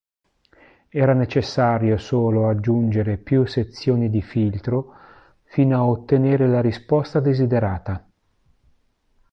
Era 0.89 1.13
necessario 1.13 1.95
solo 1.99 2.49
aggiungere 2.49 3.17
più 3.19 3.45
sezioni 3.45 4.09
di 4.09 4.23
filtro 4.23 4.95
fino 5.43 5.77
a 5.77 5.85
ottenere 5.85 6.47
la 6.47 6.59
risposta 6.59 7.19
desiderata. 7.19 8.09